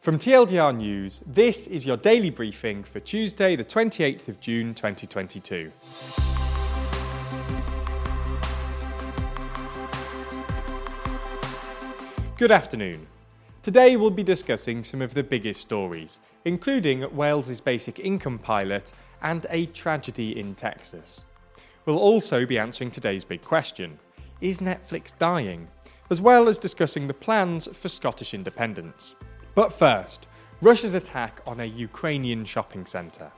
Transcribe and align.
From 0.00 0.18
TLDR 0.18 0.74
News, 0.74 1.20
this 1.26 1.66
is 1.66 1.84
your 1.84 1.98
daily 1.98 2.30
briefing 2.30 2.84
for 2.84 3.00
Tuesday, 3.00 3.54
the 3.54 3.66
28th 3.66 4.28
of 4.28 4.40
June 4.40 4.74
2022. 4.74 5.70
Good 12.38 12.50
afternoon. 12.50 13.06
Today 13.62 13.98
we'll 13.98 14.08
be 14.08 14.22
discussing 14.22 14.84
some 14.84 15.02
of 15.02 15.12
the 15.12 15.22
biggest 15.22 15.60
stories, 15.60 16.20
including 16.46 17.14
Wales's 17.14 17.60
basic 17.60 17.98
income 17.98 18.38
pilot 18.38 18.94
and 19.20 19.44
a 19.50 19.66
tragedy 19.66 20.40
in 20.40 20.54
Texas. 20.54 21.26
We'll 21.84 21.98
also 21.98 22.46
be 22.46 22.58
answering 22.58 22.90
today's 22.90 23.24
big 23.24 23.42
question 23.42 23.98
Is 24.40 24.60
Netflix 24.60 25.12
dying? 25.18 25.68
as 26.10 26.20
well 26.20 26.48
as 26.48 26.58
discussing 26.58 27.06
the 27.06 27.14
plans 27.14 27.68
for 27.72 27.88
Scottish 27.88 28.34
independence. 28.34 29.14
But 29.60 29.74
first, 29.74 30.26
Russia's 30.62 30.94
attack 30.94 31.42
on 31.46 31.60
a 31.60 31.66
Ukrainian 31.66 32.46
shopping 32.46 32.86
centre. 32.86 33.30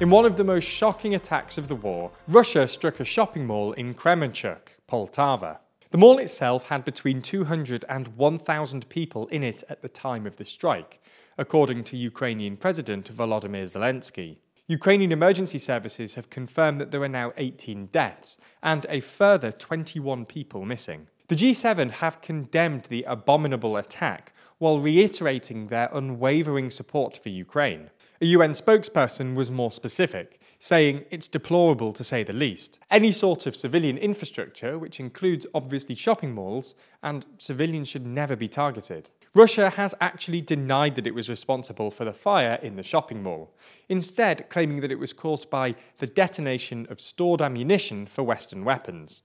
In 0.00 0.08
one 0.08 0.24
of 0.24 0.38
the 0.38 0.44
most 0.44 0.64
shocking 0.64 1.14
attacks 1.14 1.58
of 1.58 1.68
the 1.68 1.74
war, 1.74 2.10
Russia 2.26 2.66
struck 2.66 3.00
a 3.00 3.04
shopping 3.04 3.44
mall 3.46 3.72
in 3.72 3.92
Kremenchuk, 3.92 4.78
Poltava. 4.90 5.58
The 5.90 5.98
mall 5.98 6.16
itself 6.16 6.68
had 6.68 6.86
between 6.86 7.20
200 7.20 7.84
and 7.86 8.16
1,000 8.16 8.88
people 8.88 9.26
in 9.26 9.42
it 9.42 9.62
at 9.68 9.82
the 9.82 9.90
time 9.90 10.26
of 10.26 10.38
the 10.38 10.46
strike, 10.46 10.98
according 11.36 11.84
to 11.84 11.98
Ukrainian 11.98 12.56
President 12.56 13.14
Volodymyr 13.14 13.64
Zelensky. 13.64 14.38
Ukrainian 14.68 15.12
emergency 15.12 15.58
services 15.58 16.14
have 16.14 16.30
confirmed 16.30 16.80
that 16.80 16.92
there 16.92 17.02
are 17.02 17.08
now 17.08 17.34
18 17.36 17.88
deaths 17.88 18.38
and 18.62 18.86
a 18.88 19.00
further 19.00 19.50
21 19.50 20.24
people 20.24 20.64
missing. 20.64 21.08
The 21.28 21.36
G7 21.36 21.90
have 21.92 22.20
condemned 22.20 22.84
the 22.84 23.04
abominable 23.04 23.76
attack 23.76 24.32
while 24.58 24.80
reiterating 24.80 25.68
their 25.68 25.88
unwavering 25.92 26.70
support 26.70 27.16
for 27.16 27.28
Ukraine. 27.28 27.90
A 28.20 28.26
UN 28.26 28.52
spokesperson 28.52 29.34
was 29.34 29.50
more 29.50 29.72
specific, 29.72 30.40
saying 30.58 31.04
it's 31.10 31.28
deplorable 31.28 31.92
to 31.92 32.04
say 32.04 32.22
the 32.22 32.32
least. 32.32 32.78
Any 32.90 33.12
sort 33.12 33.46
of 33.46 33.56
civilian 33.56 33.98
infrastructure, 33.98 34.78
which 34.78 35.00
includes 35.00 35.46
obviously 35.54 35.94
shopping 35.94 36.32
malls, 36.34 36.74
and 37.02 37.26
civilians 37.38 37.88
should 37.88 38.06
never 38.06 38.36
be 38.36 38.46
targeted. 38.46 39.10
Russia 39.34 39.70
has 39.70 39.94
actually 40.00 40.40
denied 40.40 40.94
that 40.96 41.06
it 41.06 41.14
was 41.14 41.28
responsible 41.28 41.90
for 41.90 42.04
the 42.04 42.12
fire 42.12 42.58
in 42.62 42.76
the 42.76 42.82
shopping 42.82 43.22
mall, 43.22 43.54
instead, 43.88 44.48
claiming 44.50 44.80
that 44.80 44.92
it 44.92 44.98
was 44.98 45.12
caused 45.12 45.50
by 45.50 45.74
the 45.98 46.06
detonation 46.06 46.86
of 46.90 47.00
stored 47.00 47.40
ammunition 47.40 48.06
for 48.06 48.22
Western 48.22 48.64
weapons. 48.64 49.22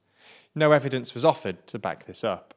No 0.58 0.72
evidence 0.72 1.13
was 1.13 1.23
offered 1.23 1.67
to 1.67 1.77
back 1.77 2.05
this 2.05 2.23
up. 2.23 2.55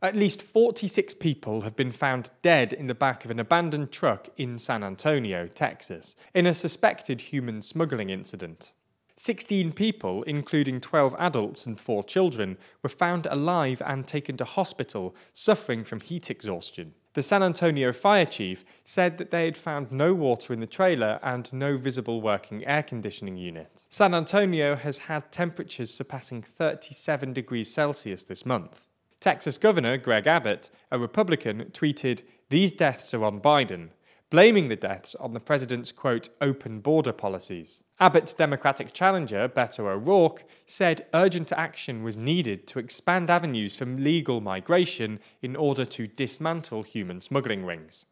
At 0.00 0.14
least 0.14 0.40
46 0.40 1.14
people 1.14 1.62
have 1.62 1.74
been 1.74 1.90
found 1.90 2.30
dead 2.42 2.72
in 2.72 2.86
the 2.86 2.94
back 2.94 3.24
of 3.24 3.32
an 3.32 3.40
abandoned 3.40 3.90
truck 3.90 4.28
in 4.36 4.56
San 4.56 4.84
Antonio, 4.84 5.48
Texas, 5.48 6.14
in 6.32 6.46
a 6.46 6.54
suspected 6.54 7.22
human 7.22 7.60
smuggling 7.60 8.08
incident. 8.08 8.70
16 9.16 9.72
people, 9.72 10.22
including 10.22 10.80
12 10.80 11.16
adults 11.18 11.66
and 11.66 11.80
4 11.80 12.04
children, 12.04 12.56
were 12.84 12.88
found 12.88 13.26
alive 13.26 13.82
and 13.84 14.06
taken 14.06 14.36
to 14.36 14.44
hospital 14.44 15.16
suffering 15.32 15.82
from 15.82 15.98
heat 15.98 16.30
exhaustion. 16.30 16.94
The 17.18 17.24
San 17.24 17.42
Antonio 17.42 17.92
fire 17.92 18.24
chief 18.24 18.64
said 18.84 19.18
that 19.18 19.32
they 19.32 19.44
had 19.46 19.56
found 19.56 19.90
no 19.90 20.14
water 20.14 20.52
in 20.52 20.60
the 20.60 20.68
trailer 20.68 21.18
and 21.20 21.52
no 21.52 21.76
visible 21.76 22.20
working 22.20 22.64
air 22.64 22.84
conditioning 22.84 23.36
unit. 23.36 23.86
San 23.88 24.14
Antonio 24.14 24.76
has 24.76 24.98
had 24.98 25.32
temperatures 25.32 25.92
surpassing 25.92 26.42
37 26.42 27.32
degrees 27.32 27.74
Celsius 27.74 28.22
this 28.22 28.46
month. 28.46 28.82
Texas 29.18 29.58
Governor 29.58 29.96
Greg 29.96 30.28
Abbott, 30.28 30.70
a 30.92 30.98
Republican, 31.00 31.64
tweeted, 31.72 32.22
These 32.50 32.70
deaths 32.70 33.12
are 33.12 33.24
on 33.24 33.40
Biden, 33.40 33.88
blaming 34.30 34.68
the 34.68 34.76
deaths 34.76 35.14
on 35.14 35.32
the 35.32 35.40
president's, 35.40 35.90
quote, 35.90 36.28
open 36.40 36.80
border 36.80 37.12
policies. 37.12 37.82
Abbott's 37.98 38.34
Democratic 38.34 38.92
challenger, 38.92 39.48
Beto 39.48 39.80
O'Rourke, 39.80 40.44
said 40.66 41.06
urgent 41.14 41.50
action 41.52 42.02
was 42.02 42.16
needed 42.16 42.66
to 42.66 42.78
expand 42.78 43.30
avenues 43.30 43.74
for 43.74 43.86
legal 43.86 44.40
migration 44.40 45.18
in 45.40 45.56
order 45.56 45.84
to 45.84 46.06
dismantle 46.06 46.82
human 46.82 47.20
smuggling 47.20 47.64
rings. 47.64 48.04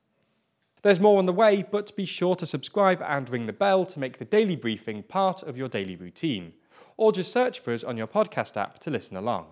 There's 0.82 1.00
more 1.00 1.18
on 1.18 1.26
the 1.26 1.32
way, 1.32 1.64
but 1.68 1.94
be 1.96 2.04
sure 2.04 2.36
to 2.36 2.46
subscribe 2.46 3.02
and 3.02 3.28
ring 3.28 3.46
the 3.46 3.52
bell 3.52 3.84
to 3.86 3.98
make 3.98 4.18
the 4.18 4.24
daily 4.24 4.56
briefing 4.56 5.02
part 5.02 5.42
of 5.42 5.56
your 5.56 5.68
daily 5.68 5.96
routine. 5.96 6.52
Or 6.96 7.12
just 7.12 7.32
search 7.32 7.60
for 7.60 7.74
us 7.74 7.84
on 7.84 7.96
your 7.96 8.06
podcast 8.06 8.56
app 8.56 8.78
to 8.80 8.90
listen 8.90 9.16
along. 9.16 9.46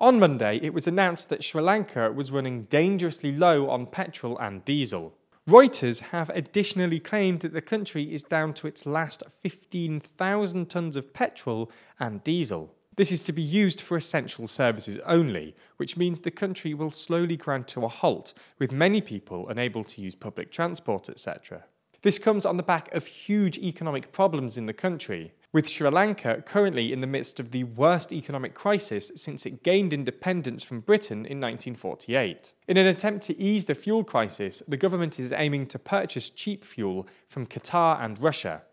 On 0.00 0.20
Monday, 0.20 0.60
it 0.62 0.74
was 0.74 0.86
announced 0.86 1.30
that 1.30 1.42
Sri 1.42 1.62
Lanka 1.62 2.12
was 2.12 2.30
running 2.30 2.64
dangerously 2.64 3.32
low 3.32 3.70
on 3.70 3.86
petrol 3.86 4.38
and 4.38 4.64
diesel. 4.64 5.14
Reuters 5.48 6.00
have 6.00 6.28
additionally 6.30 6.98
claimed 6.98 7.38
that 7.40 7.52
the 7.52 7.62
country 7.62 8.12
is 8.12 8.24
down 8.24 8.52
to 8.54 8.66
its 8.66 8.84
last 8.84 9.22
15,000 9.44 10.68
tonnes 10.68 10.96
of 10.96 11.14
petrol 11.14 11.70
and 12.00 12.24
diesel. 12.24 12.74
This 12.96 13.12
is 13.12 13.20
to 13.20 13.32
be 13.32 13.42
used 13.42 13.80
for 13.80 13.96
essential 13.96 14.48
services 14.48 14.98
only, 15.06 15.54
which 15.76 15.96
means 15.96 16.20
the 16.20 16.32
country 16.32 16.74
will 16.74 16.90
slowly 16.90 17.36
grind 17.36 17.68
to 17.68 17.84
a 17.84 17.88
halt, 17.88 18.34
with 18.58 18.72
many 18.72 19.00
people 19.00 19.48
unable 19.48 19.84
to 19.84 20.00
use 20.00 20.16
public 20.16 20.50
transport, 20.50 21.08
etc. 21.08 21.62
This 22.02 22.18
comes 22.18 22.44
on 22.44 22.56
the 22.56 22.64
back 22.64 22.92
of 22.92 23.06
huge 23.06 23.56
economic 23.58 24.10
problems 24.10 24.58
in 24.58 24.66
the 24.66 24.72
country, 24.72 25.32
with 25.56 25.70
Sri 25.70 25.88
Lanka 25.88 26.42
currently 26.44 26.92
in 26.92 27.00
the 27.00 27.06
midst 27.06 27.40
of 27.40 27.50
the 27.50 27.64
worst 27.64 28.12
economic 28.12 28.52
crisis 28.52 29.10
since 29.16 29.46
it 29.46 29.62
gained 29.62 29.94
independence 29.94 30.62
from 30.62 30.80
Britain 30.80 31.20
in 31.20 31.40
1948. 31.40 32.52
In 32.68 32.76
an 32.76 32.86
attempt 32.86 33.24
to 33.24 33.40
ease 33.40 33.64
the 33.64 33.74
fuel 33.74 34.04
crisis, 34.04 34.62
the 34.68 34.76
government 34.76 35.18
is 35.18 35.32
aiming 35.32 35.64
to 35.68 35.78
purchase 35.78 36.28
cheap 36.28 36.62
fuel 36.62 37.08
from 37.26 37.46
Qatar 37.46 38.04
and 38.04 38.22
Russia. 38.22 38.64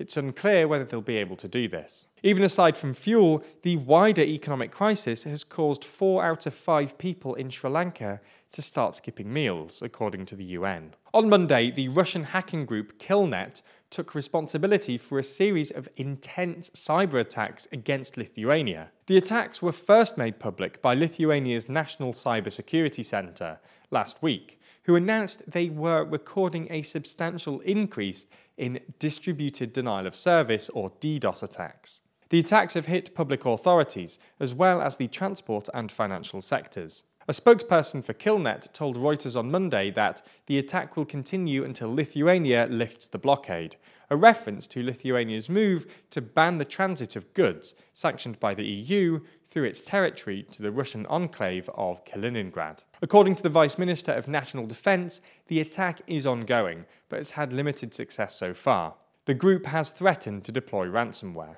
It's 0.00 0.16
unclear 0.16 0.66
whether 0.66 0.84
they'll 0.84 1.00
be 1.00 1.16
able 1.16 1.36
to 1.36 1.46
do 1.46 1.68
this. 1.68 2.08
Even 2.24 2.42
aside 2.42 2.76
from 2.76 2.92
fuel, 2.92 3.44
the 3.62 3.76
wider 3.76 4.22
economic 4.22 4.72
crisis 4.72 5.22
has 5.22 5.44
caused 5.44 5.84
four 5.84 6.24
out 6.24 6.44
of 6.44 6.54
five 6.54 6.98
people 6.98 7.36
in 7.36 7.50
Sri 7.50 7.70
Lanka 7.70 8.20
to 8.50 8.62
start 8.62 8.96
skipping 8.96 9.32
meals, 9.32 9.80
according 9.80 10.26
to 10.26 10.34
the 10.34 10.44
UN. 10.44 10.94
On 11.14 11.28
Monday, 11.28 11.70
the 11.70 11.88
Russian 11.88 12.24
hacking 12.24 12.66
group 12.66 12.98
Killnet 12.98 13.62
took 13.90 14.14
responsibility 14.14 14.98
for 14.98 15.18
a 15.18 15.24
series 15.24 15.70
of 15.70 15.88
intense 15.96 16.70
cyber 16.70 17.20
attacks 17.20 17.66
against 17.72 18.16
Lithuania. 18.16 18.90
The 19.06 19.16
attacks 19.16 19.62
were 19.62 19.72
first 19.72 20.18
made 20.18 20.38
public 20.38 20.82
by 20.82 20.94
Lithuania's 20.94 21.68
National 21.68 22.12
Cybersecurity 22.12 23.04
Centre 23.04 23.60
last 23.90 24.22
week, 24.22 24.60
who 24.84 24.96
announced 24.96 25.50
they 25.50 25.68
were 25.68 26.04
recording 26.04 26.66
a 26.70 26.82
substantial 26.82 27.60
increase 27.60 28.26
in 28.56 28.80
distributed 28.98 29.72
denial 29.72 30.06
of 30.06 30.16
service 30.16 30.68
or 30.70 30.90
DDoS 31.00 31.42
attacks. 31.42 32.00
The 32.30 32.40
attacks 32.40 32.74
have 32.74 32.86
hit 32.86 33.14
public 33.14 33.44
authorities 33.44 34.18
as 34.40 34.52
well 34.52 34.80
as 34.82 34.96
the 34.96 35.08
transport 35.08 35.68
and 35.72 35.92
financial 35.92 36.42
sectors. 36.42 37.04
A 37.28 37.32
spokesperson 37.32 38.04
for 38.04 38.14
Killnet 38.14 38.72
told 38.72 38.96
Reuters 38.96 39.36
on 39.36 39.50
Monday 39.50 39.90
that 39.90 40.24
the 40.46 40.60
attack 40.60 40.96
will 40.96 41.04
continue 41.04 41.64
until 41.64 41.92
Lithuania 41.92 42.68
lifts 42.70 43.08
the 43.08 43.18
blockade, 43.18 43.74
a 44.08 44.16
reference 44.16 44.68
to 44.68 44.82
Lithuania's 44.84 45.48
move 45.48 45.86
to 46.10 46.20
ban 46.20 46.58
the 46.58 46.64
transit 46.64 47.16
of 47.16 47.34
goods 47.34 47.74
sanctioned 47.94 48.38
by 48.38 48.54
the 48.54 48.64
EU 48.64 49.18
through 49.50 49.64
its 49.64 49.80
territory 49.80 50.44
to 50.52 50.62
the 50.62 50.70
Russian 50.70 51.04
enclave 51.06 51.68
of 51.74 52.04
Kaliningrad. 52.04 52.84
According 53.02 53.34
to 53.34 53.42
the 53.42 53.48
Vice 53.48 53.76
Minister 53.76 54.12
of 54.12 54.28
National 54.28 54.68
Defence, 54.68 55.20
the 55.48 55.58
attack 55.58 56.02
is 56.06 56.26
ongoing, 56.26 56.86
but 57.08 57.16
has 57.16 57.32
had 57.32 57.52
limited 57.52 57.92
success 57.92 58.36
so 58.36 58.54
far. 58.54 58.94
The 59.24 59.34
group 59.34 59.66
has 59.66 59.90
threatened 59.90 60.44
to 60.44 60.52
deploy 60.52 60.86
ransomware. 60.86 61.56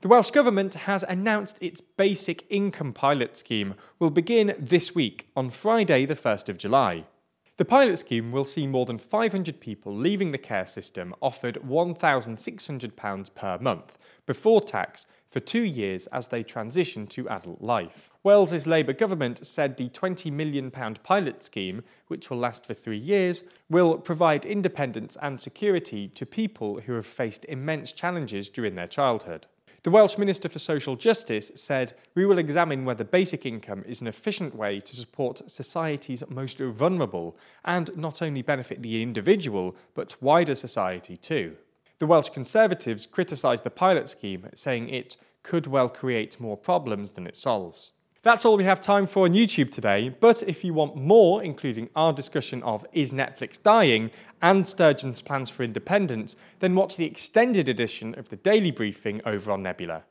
The 0.00 0.06
Welsh 0.06 0.30
Government 0.30 0.74
has 0.74 1.04
announced 1.08 1.56
its 1.60 1.80
basic 1.80 2.44
income 2.48 2.92
pilot 2.92 3.36
scheme 3.36 3.74
will 3.98 4.10
begin 4.10 4.54
this 4.56 4.94
week 4.94 5.28
on 5.34 5.50
Friday, 5.50 6.04
the 6.04 6.14
1st 6.14 6.48
of 6.48 6.56
July. 6.56 7.06
The 7.56 7.64
pilot 7.64 7.98
scheme 7.98 8.30
will 8.30 8.44
see 8.44 8.68
more 8.68 8.86
than 8.86 8.98
500 8.98 9.58
people 9.58 9.92
leaving 9.92 10.30
the 10.30 10.38
care 10.38 10.66
system 10.66 11.16
offered 11.20 11.56
£1,600 11.66 13.34
per 13.34 13.58
month 13.58 13.98
before 14.24 14.60
tax 14.60 15.04
for 15.32 15.40
two 15.40 15.64
years 15.64 16.06
as 16.12 16.28
they 16.28 16.44
transition 16.44 17.08
to 17.08 17.28
adult 17.28 17.60
life. 17.60 18.12
Wales's 18.22 18.68
Labour 18.68 18.92
government 18.92 19.44
said 19.44 19.76
the 19.76 19.88
£20 19.88 20.30
million 20.30 20.70
pilot 20.70 21.42
scheme, 21.42 21.82
which 22.06 22.30
will 22.30 22.38
last 22.38 22.64
for 22.64 22.74
three 22.74 22.96
years, 22.96 23.42
will 23.68 23.98
provide 23.98 24.44
independence 24.44 25.16
and 25.20 25.40
security 25.40 26.06
to 26.06 26.24
people 26.24 26.82
who 26.82 26.92
have 26.92 27.04
faced 27.04 27.44
immense 27.48 27.90
challenges 27.90 28.48
during 28.48 28.76
their 28.76 28.86
childhood. 28.86 29.48
The 29.88 29.92
Welsh 29.92 30.18
Minister 30.18 30.50
for 30.50 30.58
Social 30.58 30.96
Justice 30.96 31.50
said, 31.54 31.94
We 32.14 32.26
will 32.26 32.36
examine 32.36 32.84
whether 32.84 33.04
basic 33.04 33.46
income 33.46 33.84
is 33.88 34.02
an 34.02 34.06
efficient 34.06 34.54
way 34.54 34.80
to 34.80 34.94
support 34.94 35.50
society's 35.50 36.22
most 36.28 36.58
vulnerable 36.58 37.38
and 37.64 37.96
not 37.96 38.20
only 38.20 38.42
benefit 38.42 38.82
the 38.82 39.02
individual, 39.02 39.74
but 39.94 40.20
wider 40.20 40.54
society 40.54 41.16
too. 41.16 41.56
The 42.00 42.06
Welsh 42.06 42.28
Conservatives 42.28 43.06
criticised 43.06 43.64
the 43.64 43.70
pilot 43.70 44.10
scheme, 44.10 44.50
saying 44.54 44.90
it 44.90 45.16
could 45.42 45.66
well 45.66 45.88
create 45.88 46.38
more 46.38 46.58
problems 46.58 47.12
than 47.12 47.26
it 47.26 47.34
solves. 47.34 47.92
That's 48.22 48.44
all 48.44 48.56
we 48.56 48.64
have 48.64 48.80
time 48.80 49.06
for 49.06 49.26
on 49.26 49.32
YouTube 49.32 49.70
today, 49.70 50.08
but 50.08 50.42
if 50.42 50.64
you 50.64 50.74
want 50.74 50.96
more, 50.96 51.40
including 51.40 51.88
our 51.94 52.12
discussion 52.12 52.64
of 52.64 52.84
Is 52.92 53.12
Netflix 53.12 53.62
Dying 53.62 54.10
and 54.42 54.68
Sturgeon's 54.68 55.22
plans 55.22 55.48
for 55.48 55.62
independence, 55.62 56.34
then 56.58 56.74
watch 56.74 56.96
the 56.96 57.04
extended 57.04 57.68
edition 57.68 58.18
of 58.18 58.28
the 58.28 58.34
Daily 58.34 58.72
Briefing 58.72 59.20
over 59.24 59.52
on 59.52 59.62
Nebula. 59.62 60.02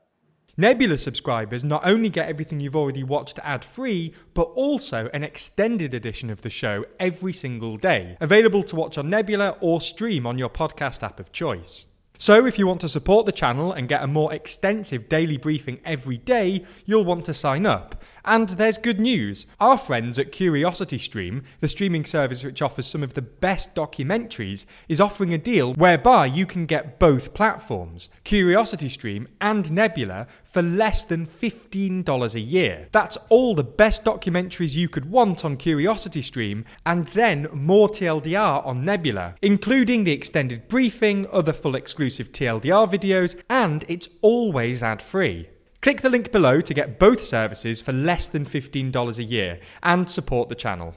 Nebula 0.55 0.97
subscribers 0.97 1.65
not 1.65 1.85
only 1.85 2.09
get 2.09 2.29
everything 2.29 2.61
you've 2.61 2.77
already 2.77 3.03
watched 3.03 3.39
ad 3.43 3.65
free, 3.65 4.13
but 4.33 4.49
also 4.55 5.09
an 5.13 5.25
extended 5.25 5.93
edition 5.93 6.29
of 6.29 6.43
the 6.43 6.49
show 6.49 6.85
every 7.01 7.33
single 7.33 7.75
day, 7.75 8.15
available 8.21 8.63
to 8.63 8.75
watch 8.77 8.97
on 8.97 9.09
Nebula 9.09 9.57
or 9.59 9.81
stream 9.81 10.25
on 10.25 10.37
your 10.39 10.49
podcast 10.49 11.03
app 11.03 11.19
of 11.19 11.33
choice. 11.33 11.85
So, 12.19 12.45
if 12.45 12.57
you 12.57 12.65
want 12.65 12.81
to 12.81 12.89
support 12.89 13.27
the 13.27 13.31
channel 13.31 13.71
and 13.71 13.87
get 13.87 14.03
a 14.03 14.07
more 14.07 14.33
extensive 14.33 15.07
daily 15.07 15.37
briefing 15.37 15.79
every 15.85 16.17
day, 16.17 16.65
you'll 16.85 17.05
want 17.05 17.25
to 17.25 17.33
sign 17.33 17.65
up. 17.65 18.03
And 18.27 18.49
there's 18.49 18.77
good 18.77 18.99
news. 18.99 19.45
Our 19.57 19.77
friends 19.77 20.19
at 20.19 20.33
Curiosity 20.33 20.97
Stream, 20.97 21.43
the 21.61 21.69
streaming 21.69 22.03
service 22.03 22.43
which 22.43 22.61
offers 22.61 22.85
some 22.85 23.01
of 23.01 23.13
the 23.13 23.21
best 23.21 23.73
documentaries, 23.73 24.65
is 24.89 24.99
offering 24.99 25.33
a 25.33 25.37
deal 25.37 25.73
whereby 25.75 26.25
you 26.25 26.45
can 26.45 26.65
get 26.65 26.99
both 26.99 27.33
platforms, 27.33 28.09
Curiosity 28.25 28.89
Stream 28.89 29.29
and 29.39 29.71
Nebula, 29.71 30.27
for 30.43 30.61
less 30.61 31.05
than 31.05 31.25
$15 31.25 32.35
a 32.35 32.39
year. 32.39 32.87
That's 32.91 33.17
all 33.29 33.55
the 33.55 33.63
best 33.63 34.03
documentaries 34.03 34.75
you 34.75 34.89
could 34.89 35.09
want 35.09 35.45
on 35.45 35.55
Curiosity 35.55 36.21
Stream, 36.21 36.65
and 36.85 37.07
then 37.09 37.47
more 37.53 37.87
TLDR 37.87 38.65
on 38.65 38.83
Nebula, 38.83 39.35
including 39.41 40.03
the 40.03 40.11
extended 40.11 40.67
briefing, 40.67 41.27
other 41.31 41.53
full 41.53 41.75
exclusive 42.07 42.31
TLDR 42.31 42.89
videos, 42.89 43.37
and 43.49 43.83
it's 43.89 44.07
always 44.21 44.81
ad 44.81 45.01
free. 45.01 45.49
Click 45.81 46.01
the 46.01 46.09
link 46.09 46.31
below 46.31 46.61
to 46.61 46.73
get 46.73 46.99
both 46.99 47.21
services 47.21 47.81
for 47.81 47.91
less 47.91 48.27
than 48.27 48.45
$15 48.45 49.17
a 49.17 49.23
year 49.23 49.59
and 49.83 50.09
support 50.09 50.47
the 50.47 50.55
channel. 50.55 50.95